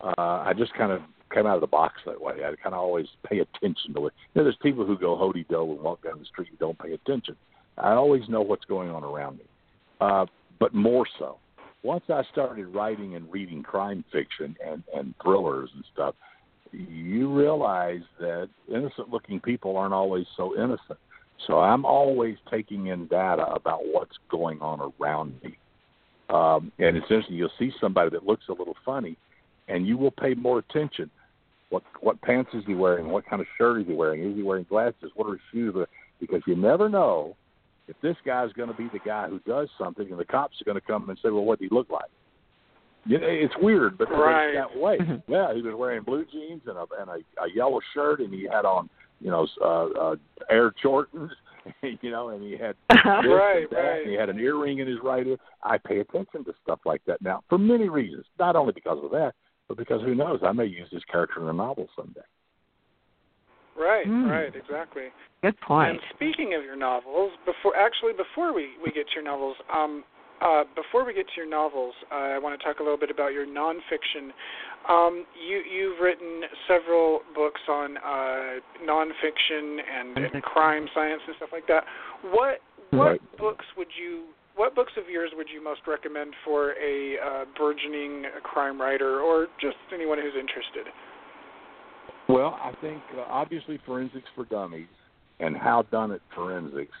[0.00, 2.36] Uh, I just kind of came out of the box that way.
[2.44, 4.14] I kind of always pay attention to it.
[4.34, 6.78] You know, there's people who go hody do and walk down the street and don't
[6.78, 7.36] pay attention.
[7.76, 9.44] I always know what's going on around me.
[10.00, 10.26] Uh,
[10.58, 11.38] but more so,
[11.82, 16.14] once I started writing and reading crime fiction and, and thrillers and stuff,
[16.72, 20.98] you realize that innocent looking people aren't always so innocent.
[21.46, 25.56] So I'm always taking in data about what's going on around me.
[26.30, 29.16] Um, and it's interesting, you'll see somebody that looks a little funny,
[29.68, 31.10] and you will pay more attention.
[31.70, 33.08] What what pants is he wearing?
[33.08, 34.22] What kind of shirt is he wearing?
[34.30, 35.10] Is he wearing glasses?
[35.14, 35.74] What are his shoes?
[36.20, 37.36] Because you never know
[37.86, 40.64] if this guy's going to be the guy who does something, and the cops are
[40.64, 42.10] going to come and say, "Well, what did he look like?"
[43.06, 44.48] You know, it's weird, but Right.
[44.48, 44.98] it's that way.
[44.98, 45.22] Mhm.
[45.28, 48.44] Yeah, he was wearing blue jeans and a and a, a yellow shirt, and he
[48.44, 50.16] had on, you know, uh, uh,
[50.50, 51.30] Air Jordans,
[51.82, 54.00] you know, and he had this Right, and that, right.
[54.02, 55.36] and he had an earring in his right ear.
[55.62, 59.10] I pay attention to stuff like that now for many reasons, not only because of
[59.12, 59.34] that,
[59.68, 62.24] but because who knows, I may use this character in a novel someday.
[63.76, 64.26] Right, Hmm.
[64.26, 65.12] right, exactly.
[65.42, 65.90] Good point.
[65.90, 70.04] And speaking of your novels, before actually before we we get to your novels, um,
[70.40, 73.10] uh, before we get to your novels, uh, I want to talk a little bit
[73.10, 74.32] about your nonfiction.
[74.88, 81.50] Um, you you've written several books on uh, nonfiction and, and crime science and stuff
[81.52, 81.84] like that.
[82.22, 83.38] What what Right.
[83.38, 84.24] books would you
[84.58, 89.46] what books of yours would you most recommend for a uh, burgeoning crime writer or
[89.60, 90.92] just anyone who's interested?
[92.28, 94.88] Well, I think uh, obviously Forensics for Dummies
[95.38, 96.96] and How Done It Forensics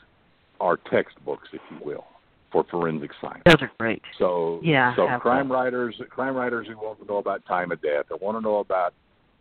[0.60, 2.04] are textbooks, if you will,
[2.52, 3.42] for forensic science.
[3.44, 4.02] Those are great.
[4.18, 5.54] So, Yeah, so crime those.
[5.54, 8.58] writers, crime writers who want to know about time of death, or want to know
[8.58, 8.94] about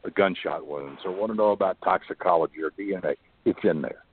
[0.04, 4.04] the gunshot wounds, or want to know about toxicology or DNA, it's in there.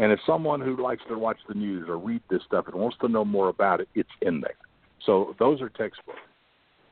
[0.00, 2.96] And if someone who likes to watch the news or read this stuff and wants
[3.00, 4.56] to know more about it, it's in there.
[5.06, 6.18] So those are textbooks.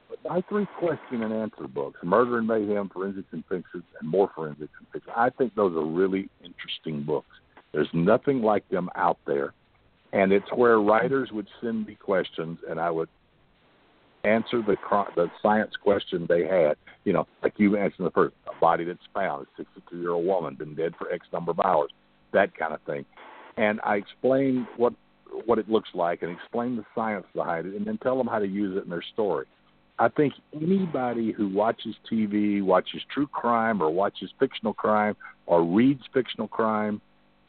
[0.08, 4.30] But my three question and answer books, Murder and Mayhem, Forensics and Fiction, and More
[4.34, 7.34] Forensics and Fiction, I think those are really interesting books.
[7.72, 9.54] There's nothing like them out there.
[10.12, 13.08] And it's where writers would send me questions and I would
[14.24, 14.76] answer the
[15.16, 16.76] the science question they had.
[17.04, 20.26] You know, like you answered the first, a body that's found, a 62 year old
[20.26, 21.90] woman, been dead for X number of hours,
[22.32, 23.04] that kind of thing.
[23.56, 24.94] And I explain what
[25.46, 28.38] what it looks like and explain the science behind it, and then tell them how
[28.38, 29.46] to use it in their story.
[29.98, 35.16] I think anybody who watches TV, watches true crime, or watches fictional crime,
[35.46, 37.00] or reads fictional crime,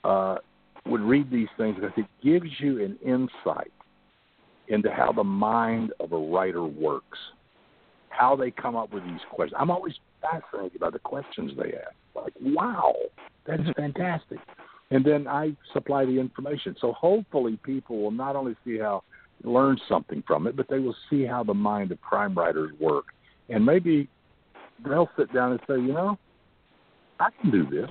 [0.04, 0.38] uh,
[0.86, 3.72] would read these things because it gives you an insight
[4.67, 7.17] into how the mind of a writer works,
[8.10, 9.58] how they come up with these questions.
[9.60, 11.96] I'm always fascinated by the questions they ask.
[12.15, 12.93] Like, wow,
[13.46, 14.39] that is fantastic.
[14.93, 16.75] And then I supply the information.
[16.79, 19.03] So hopefully people will not only see how
[19.43, 23.06] learn something from it, but they will see how the mind of crime writers work.
[23.49, 24.08] And maybe
[24.86, 26.19] they'll sit down and say, you know,
[27.19, 27.89] I can do this.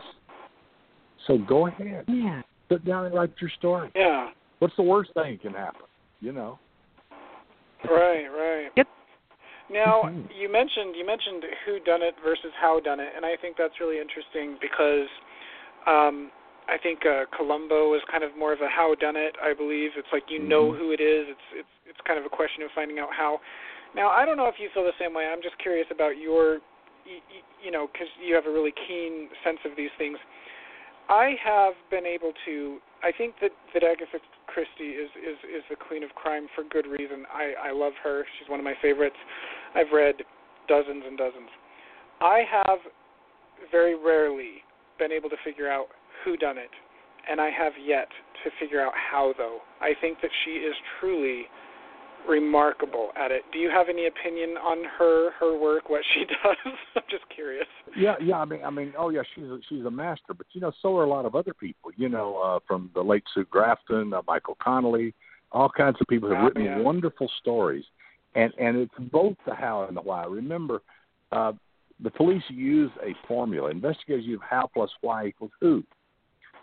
[1.26, 2.04] So go ahead.
[2.06, 2.42] Yeah.
[2.70, 3.90] Sit down and write your story.
[3.96, 4.28] Yeah.
[4.60, 5.86] What's the worst thing that can happen?
[6.20, 6.60] You know.
[7.84, 8.70] Right, right.
[8.76, 8.86] Yep.
[9.70, 10.28] Now Mhm.
[10.38, 13.80] you mentioned you mentioned who done it versus how done it, and I think that's
[13.80, 15.08] really interesting because
[15.86, 16.30] um,
[16.72, 19.36] I think uh, Columbo is kind of more of a how done it.
[19.44, 20.78] I believe it's like you know Mhm.
[20.78, 21.28] who it is.
[21.28, 23.40] It's it's it's kind of a question of finding out how.
[23.94, 25.26] Now I don't know if you feel the same way.
[25.28, 26.64] I'm just curious about your,
[27.04, 27.20] you,
[27.62, 30.16] you know, because you have a really keen sense of these things.
[31.10, 32.80] I have been able to.
[33.02, 36.86] I think that that Agatha Christie is is is the queen of crime for good
[36.86, 37.26] reason.
[37.28, 38.24] I I love her.
[38.38, 39.20] She's one of my favorites.
[39.74, 40.24] I've read
[40.68, 41.50] dozens and dozens.
[42.22, 42.78] I have
[43.70, 44.64] very rarely
[44.98, 45.88] been able to figure out
[46.24, 46.70] who done it,
[47.30, 48.08] and I have yet
[48.44, 49.32] to figure out how.
[49.36, 51.44] Though I think that she is truly
[52.28, 53.42] remarkable at it.
[53.52, 56.56] Do you have any opinion on her, her work, what she does?
[56.96, 57.66] I'm just curious.
[57.96, 58.36] Yeah, yeah.
[58.38, 60.34] I mean, I mean, oh yeah, she's a, she's a master.
[60.34, 61.90] But you know, so are a lot of other people.
[61.96, 65.14] You know, uh, from the late Sue Grafton, uh, Michael Connelly,
[65.50, 66.78] all kinds of people have Ah, written yeah.
[66.78, 67.84] wonderful stories,
[68.34, 70.24] and and it's both the how and the why.
[70.24, 70.80] Remember,
[71.32, 71.52] uh,
[72.02, 73.70] the police use a formula.
[73.70, 75.82] Investigators use how plus why equals who.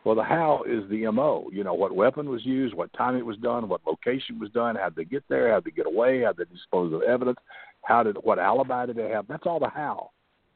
[0.05, 1.49] Well, the how is the MO.
[1.51, 4.75] You know, what weapon was used, what time it was done, what location was done,
[4.75, 7.01] how did they get there, how did they get away, how did they dispose of
[7.01, 7.37] evidence,
[7.83, 9.27] how did what alibi did they have?
[9.27, 10.11] That's all the how,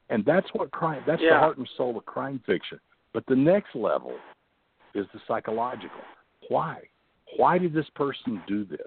[0.08, 1.02] and that's what crime.
[1.06, 2.80] That's the heart and soul of crime fiction.
[3.12, 4.16] But the next level
[4.94, 6.00] is the psychological.
[6.48, 6.82] Why?
[7.36, 8.80] Why did this person do this?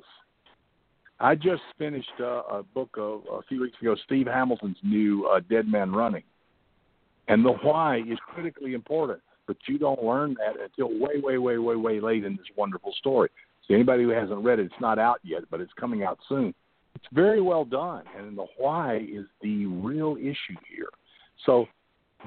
[1.19, 5.39] I just finished uh, a book of, a few weeks ago, Steve Hamilton's new uh,
[5.49, 6.23] Dead Man Running.
[7.27, 11.57] And the why is critically important, but you don't learn that until way, way, way,
[11.57, 13.29] way, way late in this wonderful story.
[13.67, 16.53] So anybody who hasn't read it, it's not out yet, but it's coming out soon.
[16.95, 20.89] It's very well done, and the why is the real issue here.
[21.45, 21.65] So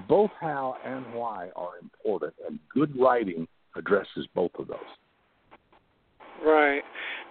[0.09, 4.79] both how and why are important, and good writing addresses both of those.
[6.45, 6.83] Right.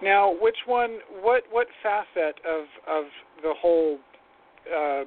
[0.02, 0.98] Now, which one?
[1.20, 3.04] What what facet of of
[3.42, 3.98] the whole
[4.68, 5.04] uh,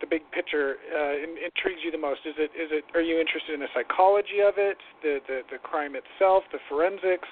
[0.00, 2.20] the big picture uh, in, intrigues you the most?
[2.26, 2.84] Is it is it?
[2.94, 7.28] Are you interested in the psychology of it, the the, the crime itself, the forensics?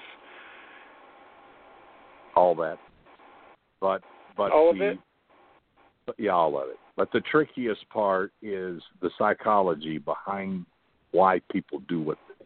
[2.35, 2.77] all that.
[3.81, 4.01] But
[4.37, 4.99] but All of the, it?
[6.05, 6.77] But yeah, all of it.
[6.95, 10.65] But the trickiest part is the psychology behind
[11.11, 12.45] why people do what they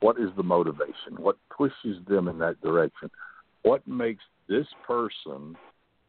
[0.00, 1.16] What is the motivation?
[1.18, 3.10] What pushes them in that direction?
[3.62, 5.56] What makes this person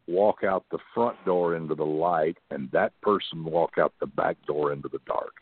[0.08, 4.36] walk out the front door into the light and that person walk out the back
[4.46, 5.34] door into the dark?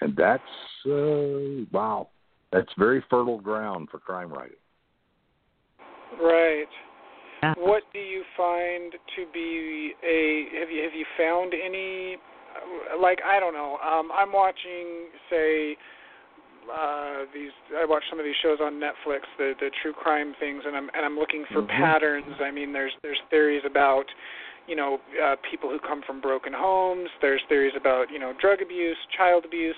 [0.00, 0.42] And that's
[0.86, 2.08] uh, wow.
[2.52, 4.56] That's very fertile ground for crime writing.
[6.20, 6.68] Right.
[7.58, 10.60] What do you find to be a?
[10.60, 12.16] Have you have you found any?
[13.00, 13.76] Like I don't know.
[13.84, 15.76] Um, I'm watching, say,
[16.72, 17.52] uh, these.
[17.76, 20.90] I watch some of these shows on Netflix, the the true crime things, and I'm
[20.94, 21.68] and I'm looking for Mhm.
[21.68, 22.40] patterns.
[22.40, 24.06] I mean, there's there's theories about,
[24.66, 27.10] you know, uh, people who come from broken homes.
[27.20, 29.76] There's theories about you know drug abuse, child abuse.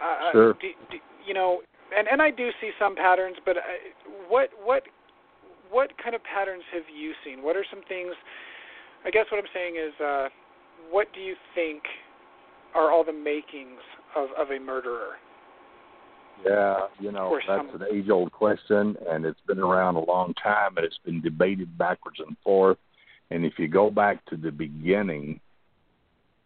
[0.00, 0.52] Uh, Sure.
[0.54, 1.62] Do, do, you know,
[1.96, 3.92] and and I do see some patterns, but I,
[4.28, 4.84] what what
[5.70, 7.42] what kind of patterns have you seen?
[7.42, 8.14] What are some things?
[9.04, 10.28] I guess what I'm saying is, uh,
[10.90, 11.82] what do you think
[12.74, 13.80] are all the makings
[14.16, 15.18] of of a murderer?
[16.44, 20.34] Yeah, you know, that's some- an age old question and it's been around a long
[20.34, 22.78] time and it's been debated backwards and forth.
[23.30, 25.40] And if you go back to the beginning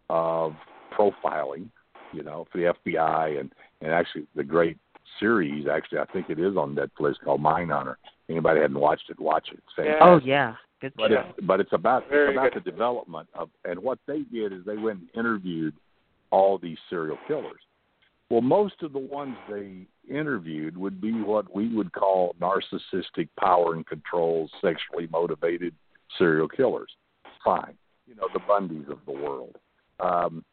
[0.09, 0.55] of
[0.91, 1.67] profiling,
[2.11, 3.51] you know, for the FBI and,
[3.81, 4.77] and actually the great
[5.19, 7.95] series, actually I think it is on Netflix called Mindhunter.
[8.29, 9.59] Anybody hadn't watched it, watch it.
[9.77, 9.97] It's Yeah.
[10.01, 11.25] Oh yeah, good But show.
[11.37, 12.63] it's but it's about Very it's about good.
[12.63, 15.73] the development of and what they did is they went and interviewed
[16.31, 17.61] all these serial killers.
[18.33, 23.75] Well, most of the ones they interviewed would be what we would call narcissistic, power
[23.75, 25.75] and control, sexually motivated
[26.17, 26.89] serial killers.
[27.45, 29.55] Fine, you know the Bundys of the world.
[29.99, 30.43] Um,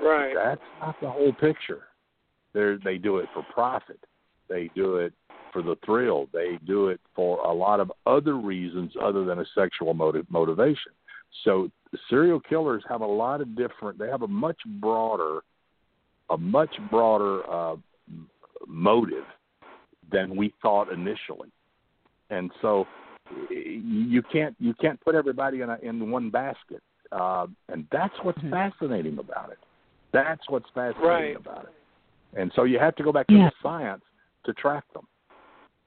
[0.00, 0.36] Right.
[0.36, 1.88] that's not the whole picture.
[2.52, 3.98] They they do it for profit.
[4.48, 5.12] They do it
[5.52, 6.28] for the thrill.
[6.32, 10.92] They do it for a lot of other reasons other than a sexual motive, motivation.
[11.42, 11.72] So
[12.08, 13.98] serial killers have a lot of different.
[13.98, 15.40] They have a much broader,
[16.30, 17.76] a much broader uh,
[18.66, 19.24] motive
[20.10, 21.50] than we thought initially.
[22.30, 22.86] And so
[23.50, 26.82] you can't you can't put everybody in a, in one basket.
[27.12, 28.50] Uh, and that's what's Mhm.
[28.50, 29.58] fascinating about it.
[30.12, 31.36] That's what's fascinating Right.
[31.36, 31.74] about it.
[32.36, 33.50] And so you have to go back to Yeah.
[33.50, 34.04] the science
[34.44, 35.06] to track them.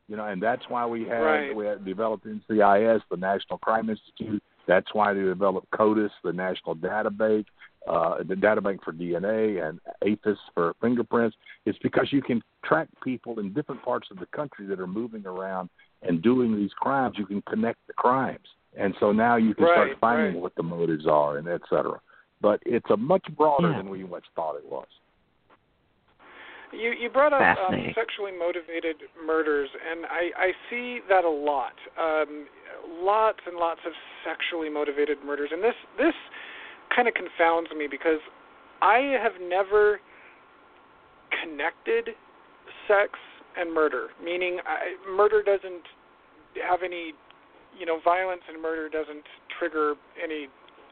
[0.08, 1.56] You know, and that's why we had Right.
[1.56, 4.41] we had developed NCIS, the National Crime Institute.
[4.65, 7.47] That's why they developed CODIS, the National Data Bank,
[7.87, 11.35] uh, the Data Bank for DNA, and AFIS for fingerprints.
[11.65, 15.25] It's because you can track people in different parts of the country that are moving
[15.25, 15.69] around
[16.01, 17.15] and doing these crimes.
[17.17, 20.41] You can connect the crimes, and so now you can Right, start finding right.
[20.41, 21.99] what the motives are, and et cetera.
[22.41, 23.77] But it's a much broader Yeah.
[23.77, 24.87] than we much thought it was.
[26.71, 31.73] You you brought up um, sexually motivated murders, and I I see that a lot.
[31.97, 32.45] Um,
[33.01, 36.13] lots and lots of sexually motivated murders, and this this
[36.95, 38.19] kind of confounds me because
[38.82, 39.99] I have never
[41.43, 42.15] connected
[42.88, 43.13] sex
[43.58, 44.08] and murder.
[44.23, 45.84] Meaning, I, murder doesn't
[46.67, 47.13] have any,
[47.78, 49.23] you know, violence and murder doesn't
[49.58, 50.47] trigger any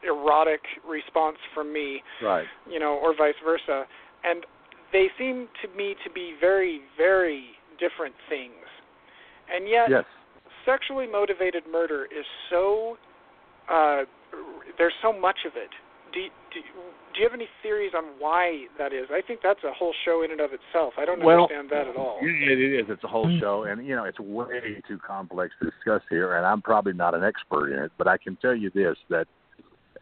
[0.06, 2.46] erotic response from me Right.
[2.70, 3.84] you know, or vice versa.
[4.24, 4.44] And
[4.92, 8.52] they seem to me to be very, very different things.
[9.52, 10.04] And yet, yes.
[10.64, 12.96] sexually motivated murder is so.
[13.70, 14.02] Uh,
[14.76, 15.70] there's so much of it.
[16.12, 16.20] Do,
[16.54, 16.60] do,
[17.14, 19.06] do you have any theories on why that is?
[19.10, 20.94] I think that's a whole show in and of itself.
[20.96, 22.18] I don't well, understand that at all.
[22.22, 22.86] It is.
[22.88, 23.40] It's a whole Mm.
[23.40, 26.36] show, and you know, it's way too complex to discuss here.
[26.36, 29.26] And I'm probably not an expert in it, but I can tell you this: that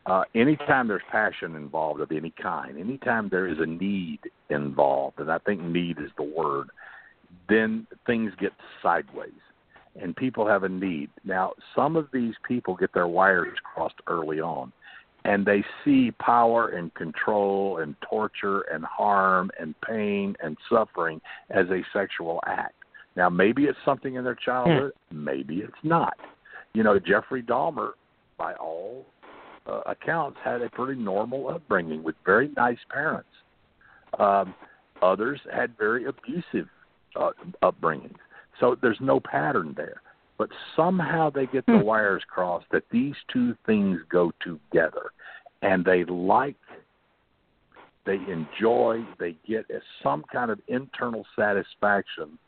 [0.06, 5.30] uh, anytime there's passion involved of any kind, anytime there is a need involved, and
[5.30, 6.68] I think need is the word,
[7.48, 9.42] then things get sideways,
[10.00, 11.10] and people have a need.
[11.24, 14.72] Now, some of these people get their wires crossed early on
[15.26, 21.66] and they see power and control and torture and harm and pain and suffering as
[21.70, 22.74] a sexual act.
[23.16, 26.14] Now, maybe it's something in their childhood, maybe it's not.
[26.74, 27.92] You know, Jeffrey Dahmer,
[28.38, 29.06] by all
[29.66, 33.28] uh, accounts, had a pretty normal upbringing with very nice parents.
[34.18, 34.54] Um,
[35.02, 36.68] others had very abusive
[37.18, 37.30] uh,
[37.62, 38.16] upbringings.
[38.60, 40.02] So there's no pattern there.
[40.38, 41.84] But somehow they get the Hmm.
[41.84, 45.10] wires crossed that these two things go together,
[45.62, 46.56] and they like,
[48.04, 52.38] they enjoy, they get a, some kind of internal satisfaction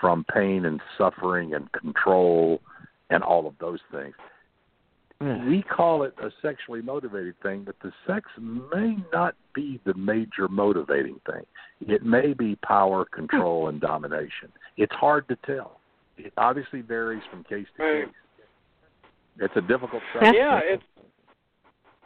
[0.00, 2.60] from pain and suffering and control
[3.10, 4.14] and all of those things.
[5.46, 10.48] We call it a sexually motivated thing, but the sex may not be the major
[10.48, 11.44] motivating thing.
[11.80, 14.50] It may be power, control, and domination.
[14.76, 15.78] It's hard to tell.
[16.18, 18.06] It obviously varies from case to Right.
[18.06, 18.14] case.
[19.38, 20.34] It's a difficult subject.
[20.34, 20.82] yeah, it's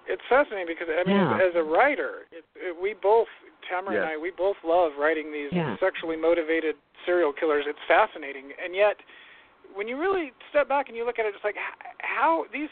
[0.09, 1.37] it's fascinating because I mean, Yeah.
[1.37, 3.29] as, as a writer, it, it, we both,
[3.69, 5.77] Tamara and I, we both love writing these Yeah.
[5.81, 7.65] sexually motivated serial killers.
[7.67, 8.97] It's fascinating, and yet,
[9.75, 11.57] when you really step back and you look at it, it's like
[11.99, 12.71] how these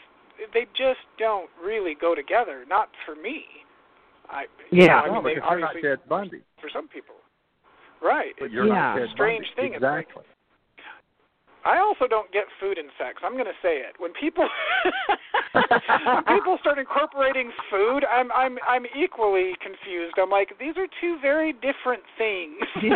[0.53, 2.65] they just don't really go together.
[2.67, 3.45] Not for me.
[4.29, 5.01] I you know, Yeah.
[5.01, 7.15] I no, mean, they because you're not obviously Ted Bundy, for some people,
[8.01, 8.33] right?
[8.39, 8.73] but It's you're Yeah.
[8.73, 9.61] not Ted Strange Bundy.
[9.61, 10.23] thing, it's like- Exactly.
[11.65, 13.21] I also don't get food and sex.
[13.25, 13.95] I'm going to say it.
[13.97, 14.47] When people
[15.55, 20.15] when people start incorporating food, I'm I'm I'm equally confused.
[20.21, 22.59] I'm like, these are two very different things.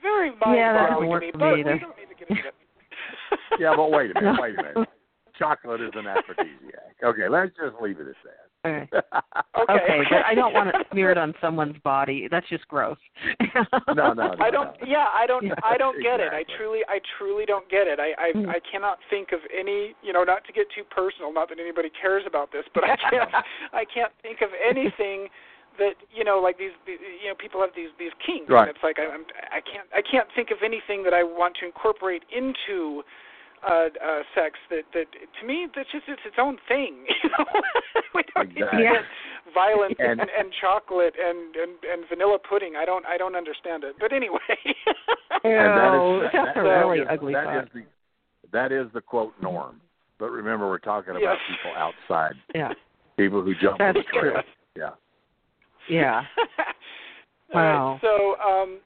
[0.00, 2.54] Very Yeah, mind-boggling doesn't to me, but we don't need to get into it.
[3.58, 4.88] yeah, but wait a minute, wait a minute.
[5.36, 6.94] Chocolate is an aphrodisiac.
[7.02, 8.47] Okay, let's just leave it at that.
[8.66, 8.88] Okay.
[9.58, 9.74] Okay.
[9.74, 12.28] okay, but I don't want to smear it on someone's body.
[12.30, 12.96] That's just gross.
[13.88, 14.34] No, no, no.
[14.40, 14.70] I don't.
[14.86, 15.44] Yeah, I don't.
[15.64, 16.32] I don't get it.
[16.32, 17.98] I truly, I truly don't get it.
[17.98, 18.48] I, I, Mm.
[18.48, 19.94] I cannot think of any.
[20.00, 21.32] You know, not to get too personal.
[21.34, 23.28] Not that anybody cares about this, but I can't.
[23.72, 25.26] I can't think of anything
[25.78, 26.72] that you know, like these.
[26.86, 28.68] these you know, people have these these kinks, Right.
[28.68, 29.24] and it's like I, I'm.
[29.50, 29.88] I can't.
[29.92, 33.02] I can't think of anything that I want to incorporate into.
[33.66, 35.06] Uh, uh, sex that that
[35.40, 37.04] to me that's just it's its own thing.
[37.24, 37.44] You know,
[38.14, 38.82] we don't need to Exactly.
[38.84, 39.02] get
[39.52, 42.74] violence And- and, and chocolate and, and and vanilla pudding.
[42.76, 43.96] I don't I don't understand it.
[43.98, 44.38] But anyway.
[45.44, 47.64] And that that's that, a really is- ugly that thought.
[47.64, 47.82] is the
[48.52, 49.80] that is the quote norm.
[50.18, 51.36] But remember, we're talking about Yes.
[51.48, 52.72] people outside, Yeah.
[53.16, 54.32] people who jump That's the trail.
[54.32, 54.42] true.
[54.76, 54.90] Yeah.
[55.88, 56.22] Yeah.
[57.54, 57.98] All right, Wow.
[58.02, 58.78] so um,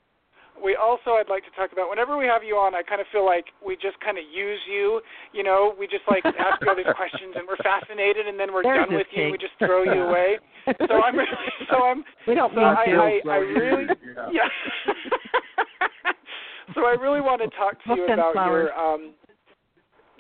[0.63, 3.07] we also I'd like to talk about whenever we have you on, I kind of
[3.11, 5.01] feel like we just kind of use you.
[5.33, 8.53] You know, we just like ask you all these questions and we're fascinated, and then
[8.55, 9.31] we're There's done with this you.
[9.35, 10.39] We just throw you away.
[10.87, 11.27] So I'm really,
[11.69, 12.95] so I'm we don't so mean I, to.
[12.95, 13.85] I, So I really
[14.31, 14.47] yeah.
[14.47, 14.49] yeah.
[16.75, 18.71] so I really want to talk to We'll you about flowers.
[18.71, 19.11] your um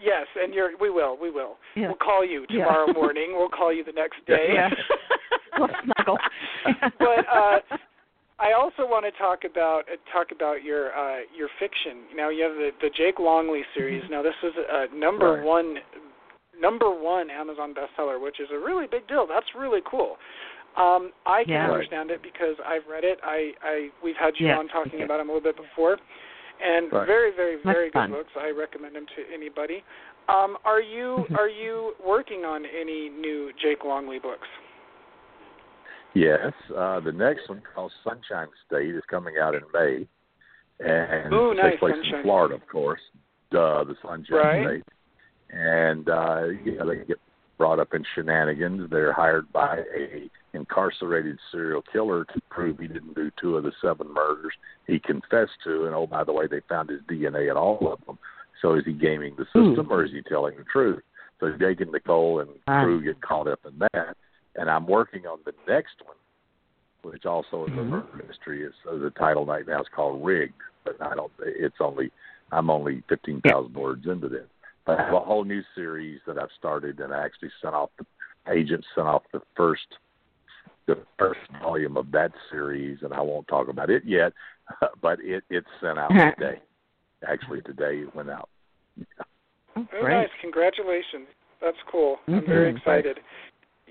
[0.02, 1.58] yes, and your we will, we will.
[1.76, 1.86] Yeah.
[1.86, 2.64] We'll call you Yeah.
[2.64, 3.34] tomorrow morning.
[3.36, 4.48] We'll call you the next day.
[4.54, 4.70] Yeah.
[5.58, 6.18] We'll snuggle.
[6.98, 7.58] but uh
[8.42, 12.02] I also want to talk about uh, talk about your uh your fiction.
[12.16, 14.02] Now you have the the Jake Longly series.
[14.10, 15.44] Now this is a number Right.
[15.44, 15.76] one
[16.58, 19.26] number one Amazon bestseller, which is a really big deal.
[19.28, 20.16] That's really cool.
[20.76, 21.70] Um, I can Yeah.
[21.70, 23.20] Understand it because I've read it.
[23.22, 25.98] I, I we've had you Yes, on talking about them a little bit before,
[26.60, 27.06] and Right.
[27.06, 28.10] very, very, That's very good fun.
[28.10, 28.32] books.
[28.36, 29.84] I recommend them to anybody.
[30.28, 31.38] Um, are you Mhm.
[31.38, 34.48] are you working on any new Jake Longly books?
[36.14, 36.52] Yes.
[36.76, 40.06] Uh, the next one called Sunshine State is coming out in May,
[40.80, 43.00] and Ooh, nice, takes place Sunshine in Florida, of course.
[43.50, 44.66] Duh, the Sunshine Right.
[44.66, 44.84] State.
[45.50, 47.18] And uh, you know, they get
[47.58, 48.90] brought up in shenanigans.
[48.90, 53.72] They're hired by a incarcerated serial killer to prove he didn't do two of the
[53.80, 54.52] seven murders
[54.86, 55.86] he confessed to.
[55.86, 58.18] And oh, by the way, they found his DNA in all of them.
[58.60, 61.02] So is he gaming the system or is he telling the truth?
[61.40, 64.16] So Jake and Nicole and crew get caught up in that.
[64.56, 66.16] And I'm working on the next one,
[67.02, 67.88] which also is a Mhm.
[67.90, 68.62] murder mystery.
[68.64, 71.32] It's uh, the title right now is called Rigged, but I don't.
[71.40, 72.10] It's only
[72.50, 74.48] I'm only fifteen thousand words into this.
[74.84, 77.90] But I have a whole new series that I've started, and I actually sent off
[77.98, 78.06] the
[78.50, 79.86] agents sent off the first
[80.86, 84.32] the first volume of that series, and I won't talk about it yet,
[85.00, 86.60] but it it's sent out today.
[87.26, 88.48] Actually, today it went out.
[88.98, 89.04] Oh,
[89.76, 90.12] Oh, great.
[90.14, 90.28] nice!
[90.40, 91.28] Congratulations.
[91.60, 92.18] That's cool.
[92.26, 92.46] I'm Mhm.
[92.46, 93.20] very excited.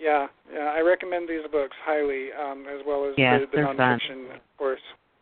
[0.01, 0.73] Yeah, yeah.
[0.75, 3.99] I recommend these books highly, um, as well as Yeah, the, the they're fun.
[4.33, 4.79] of course.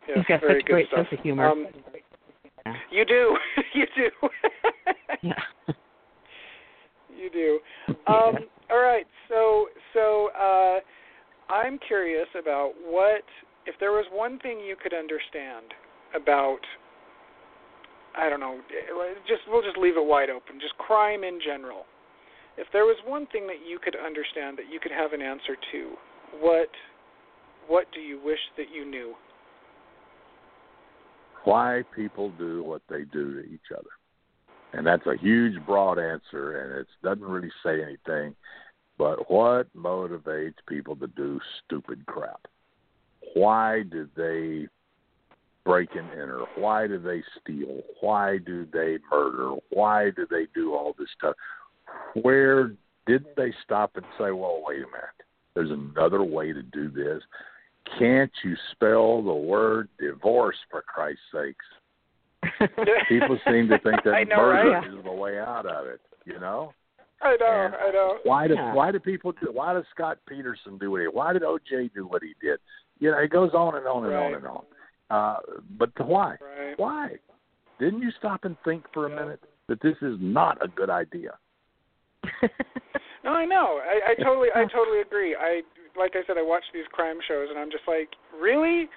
[0.08, 1.06] Yes, He's got very such good great stuff.
[1.10, 1.46] sense of humor.
[1.48, 1.66] Um,
[2.66, 2.74] Yeah.
[2.90, 3.36] you do,
[3.74, 4.10] you do,
[5.22, 5.74] Yeah.
[7.14, 7.60] you do.
[8.06, 10.80] Um, all right, so so uh,
[11.52, 13.22] I'm curious about what
[13.66, 15.66] if there was one thing you could understand
[16.14, 16.58] about
[18.16, 18.58] I don't know,
[19.28, 21.84] just we'll just leave it wide open, just crime in general.
[22.56, 25.56] If there was one thing that you could understand that you could have an answer
[25.72, 25.92] to,
[26.40, 26.68] what
[27.68, 29.14] what do you wish that you knew?
[31.44, 33.90] Why people do what they do to each other,
[34.72, 38.34] and that's a huge, broad answer, and it doesn't really say anything.
[38.98, 42.46] But what motivates people to do stupid crap?
[43.34, 44.68] Why do they
[45.64, 46.44] break and enter?
[46.56, 47.80] Why do they steal?
[48.00, 49.54] Why do they murder?
[49.70, 51.34] Why do they do all this stuff?
[52.22, 52.72] Where
[53.06, 55.20] didn't they stop and say, well, wait a minute,
[55.54, 57.22] there's another way to do this?
[57.98, 62.70] Can't you spell the word divorce for Christ's sakes?
[63.08, 64.86] People seem to think that I know, murder right?
[64.86, 66.72] is the way out of it, you know?
[67.22, 68.18] I know, And I know.
[68.24, 68.72] Why do Yeah.
[68.74, 72.06] why do people do why does Scott Peterson do what he why did OJ do
[72.06, 72.58] what he did?
[72.98, 74.64] You know, it goes on and on and on and on.
[75.10, 75.36] Uh
[75.78, 76.36] but why?
[76.40, 76.78] Right.
[76.78, 77.10] Why?
[77.78, 79.16] Didn't you stop and think for a Yeah.
[79.16, 81.36] minute that this is not a good idea?
[83.22, 83.80] No, I know.
[83.84, 85.36] I, I totally, I totally agree.
[85.38, 85.60] I,
[85.98, 88.08] like I said, I watch these crime shows, and I'm just like,
[88.40, 88.88] really?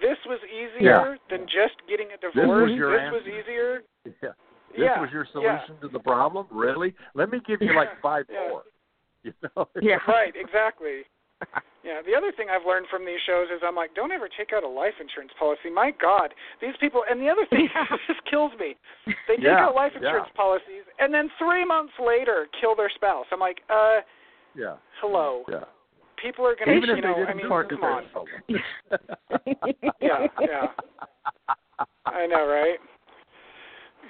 [0.00, 2.72] This was easier than just getting a was divorce.
[2.74, 3.82] your this was easier.
[4.04, 4.32] Yeah.
[4.72, 5.00] This yeah.
[5.00, 5.60] was your yeah.
[5.60, 6.46] solution to the problem?
[6.50, 6.94] Really?
[7.14, 8.48] Let me give you like five Yeah.
[8.48, 8.62] more.
[9.22, 9.68] You know?
[9.82, 9.98] Yeah.
[10.06, 10.32] Right.
[10.36, 11.02] Exactly.
[11.86, 12.02] Yeah.
[12.02, 14.64] The other thing I've learned from these shows is I'm like, don't ever take out
[14.64, 15.70] a life insurance policy.
[15.72, 17.04] My God, these people.
[17.08, 17.86] And the other thing Yeah.
[18.08, 18.74] this kills me.
[19.28, 20.02] They take Yeah, out life yeah.
[20.02, 23.26] insurance policies, and then three months later kill their spouse.
[23.30, 24.00] I'm like, uh,
[24.56, 24.76] Yeah.
[25.00, 25.44] hello.
[25.48, 25.62] Yeah.
[26.20, 28.02] People are gonna, Even you if know, they didn't I mean, court come on.
[30.00, 30.66] Yeah, yeah.
[32.06, 32.78] I know, right?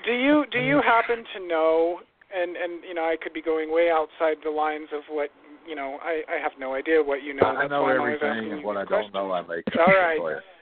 [0.06, 2.00] Do you do you happen to know
[2.34, 5.30] and and you know I could be going way outside the lines of what
[5.66, 7.46] you know I I have no idea what you know.
[7.46, 9.42] I That's know why I'm always asking everything, and what I these don't know, I
[9.42, 9.74] questions.
[9.76, 10.42] make All right.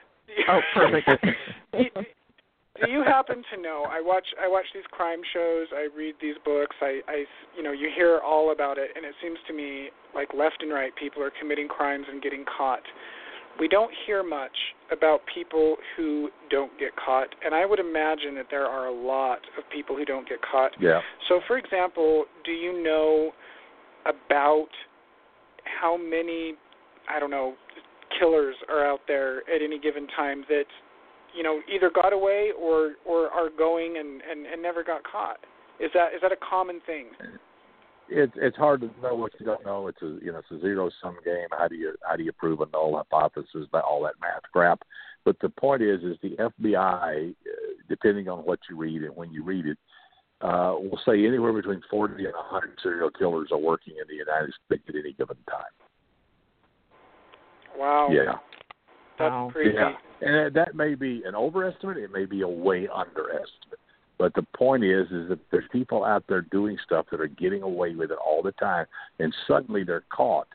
[0.49, 1.07] Oh, perfect.
[1.71, 1.85] do,
[2.83, 3.85] do you happen to know?
[3.89, 5.67] I watch I watch these crime shows.
[5.73, 6.75] I read these books.
[6.81, 7.25] I I
[7.55, 10.73] you know you hear all about it, and it seems to me like left and
[10.73, 12.81] right people are committing crimes and getting caught.
[13.59, 14.55] We don't hear much
[14.91, 19.39] about people who don't get caught, and I would imagine that there are a lot
[19.57, 20.71] of people who don't get caught.
[20.79, 20.99] Yeah.
[21.29, 23.31] So, for example, do you know
[24.05, 24.67] about
[25.65, 26.53] how many,
[27.09, 27.55] I don't know,
[28.19, 30.65] killers are out there at any given time that,
[31.35, 35.39] you know, either got away or or are going and and, and never got caught?
[35.79, 37.07] Is that is that a common thing?
[38.09, 39.87] it's it's hard to know what you don't know.
[39.87, 41.47] It's a you know it's a zero sum game.
[41.51, 43.67] How do you how do you prove a null hypothesis?
[43.71, 44.81] That all that math crap.
[45.23, 47.33] But the point is, is the FBI, uh,
[47.89, 49.77] depending on what you read and when you read it,
[50.45, 54.53] uh, we'll say anywhere between 40 and 100 serial killers are working in the United
[54.65, 55.73] States at any given time.
[57.75, 58.37] Wow, Yeah,
[59.17, 59.49] that's Wow.
[59.51, 59.75] crazy.
[59.75, 61.97] yeah, and that may be an overestimate.
[61.97, 63.79] It may be a way underestimate.
[64.19, 67.63] But the point is, is that there's people out there doing stuff that are getting
[67.63, 68.85] away with it all the time,
[69.19, 70.47] and suddenly they're caught,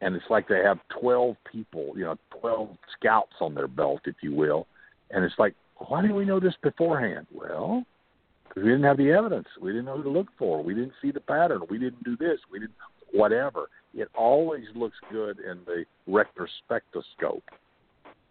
[0.00, 4.16] and it's like they have 12 people, you know, 12 scouts on their belt, if
[4.22, 4.66] you will,
[5.10, 5.54] and it's like,
[5.88, 7.26] why didn't we know this beforehand?
[7.32, 7.84] Well,
[8.56, 9.46] because we didn't have the evidence.
[9.60, 10.62] We didn't know who to look for.
[10.62, 11.60] We didn't see the pattern.
[11.68, 12.38] We didn't do this.
[12.50, 12.72] We didn't
[13.12, 13.68] whatever.
[13.94, 17.42] It always looks good in the retrospectoscope,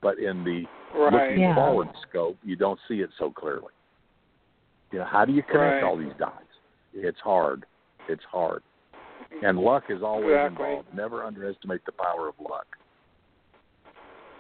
[0.02, 1.14] but in the Right.
[1.14, 1.54] looking Yeah.
[1.56, 3.72] forward scope, you don't see it so clearly.
[4.92, 5.84] You know, how do you connect Right.
[5.84, 6.44] all these dots?
[6.94, 7.66] It's hard.
[8.08, 8.64] It's hard.
[9.44, 10.66] And luck is always Exactly.
[10.66, 10.94] involved.
[10.94, 12.66] Never underestimate the power of luck.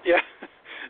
[0.03, 0.21] Yeah.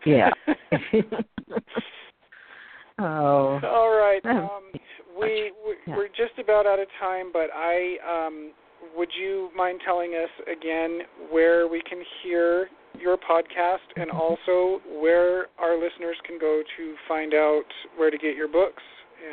[0.05, 0.31] Yeah.
[2.99, 3.59] oh.
[3.63, 4.25] All right.
[4.25, 4.71] Um,
[5.17, 5.95] we, we Yeah.
[5.95, 7.75] we're just about out of time, but I
[8.13, 8.51] um,
[8.95, 10.91] would you mind telling us again
[11.31, 12.69] where we can hear
[13.05, 14.21] your podcast and Mm-hmm.
[14.21, 14.55] also
[15.01, 18.83] where our listeners can go to find out where to get your books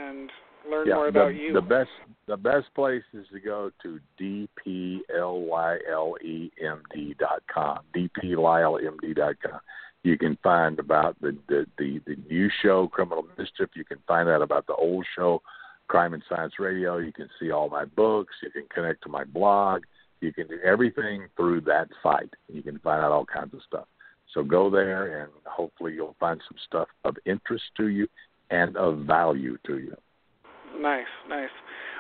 [0.03, 0.31] and
[0.71, 1.53] learn yeah, more about the, you.
[1.53, 1.91] the best
[2.27, 5.03] the best place is to go to dplylemd
[7.19, 7.79] dot com.
[7.97, 9.61] dplylemd dot com.
[10.03, 13.71] You can find about the, the the the new show Criminal Mischief.
[13.75, 15.43] You can find out about the old show
[15.93, 16.97] Crime and Science Radio.
[16.97, 18.33] You can see all my books.
[18.43, 19.83] You can connect to my blog.
[20.23, 22.33] You can do everything through that site.
[22.51, 23.85] You can find out all kinds of stuff.
[24.33, 28.09] So go there, and hopefully you'll find some stuff of interest to you
[28.49, 29.95] and of value to you.
[30.81, 31.51] Nice, nice.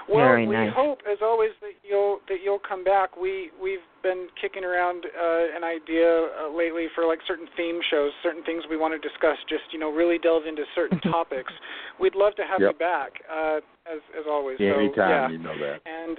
[0.08, 0.72] Well, Very we nice.
[0.74, 3.16] hope, as always, that you'll that you'll come back.
[3.16, 8.10] We we've been kicking around uh, an idea uh, lately for like certain theme shows,
[8.22, 9.36] certain things we want to discuss.
[9.48, 11.52] Just you know, really delve into certain topics.
[12.00, 12.72] We'd love to have Yep.
[12.72, 14.58] you back, uh, as as always.
[14.58, 15.28] Yeah, so, anytime yeah.
[15.30, 15.80] you know that.
[15.86, 16.18] And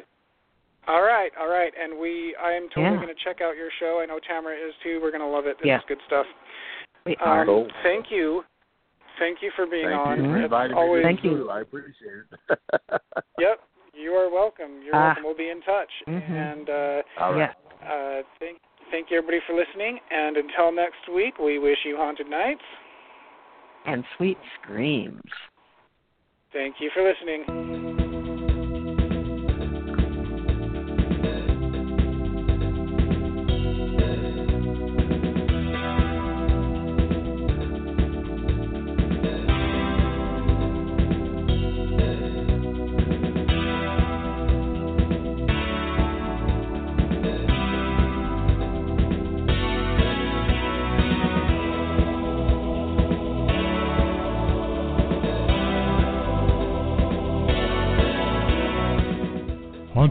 [0.88, 3.04] all right, all right, and we I am totally Yeah.
[3.04, 4.00] going to check out your show.
[4.02, 5.00] I know Tamara is too.
[5.02, 5.58] We're going to love it.
[5.60, 5.78] This Yeah.
[5.78, 6.26] is good stuff.
[7.06, 7.46] We Um, are.
[7.46, 7.68] Cool.
[7.84, 8.46] Thank you,
[9.20, 10.18] thank you for being Thank on.
[10.24, 11.04] you for always, me.
[11.04, 11.50] Thank you.
[11.50, 12.60] I appreciate it.
[13.40, 13.60] Yep, you are
[14.34, 14.82] welcome.
[14.84, 15.06] You're Ah.
[15.08, 15.24] welcome.
[15.24, 15.92] We'll be in touch.
[16.08, 16.30] Mhm.
[16.32, 17.56] And uh, all right.
[17.86, 18.58] Uh, thank
[18.92, 20.00] thank you everybody for listening.
[20.12, 22.64] And until next week, we wish you haunted nights.
[23.86, 25.22] And sweet screams.
[26.52, 28.03] Thank you for listening.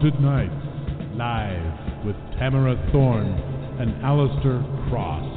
[0.03, 3.38] Haunted Nights, live with Tamara Thorne
[3.78, 4.59] and Alistair
[4.90, 5.32] Cross.